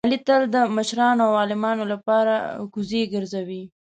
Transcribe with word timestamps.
علي 0.07 0.19
تل 0.27 0.41
د 0.55 0.57
مشرانو 0.77 1.21
او 1.27 1.33
عالمانو 1.41 1.83
لپاره 1.93 2.33
کوزې 2.73 3.01
ګرځوي. 3.13 3.63